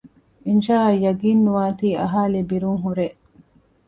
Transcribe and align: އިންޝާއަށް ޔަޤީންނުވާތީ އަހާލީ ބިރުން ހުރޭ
އިންޝާއަށް 0.47 1.01
ޔަޤީންނުވާތީ 1.03 1.87
އަހާލީ 2.01 2.39
ބިރުން 2.49 2.79
ހުރޭ 2.83 3.07